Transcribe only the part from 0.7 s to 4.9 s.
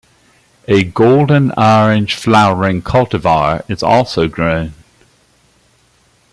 golden orange flowering cultivar is also grown.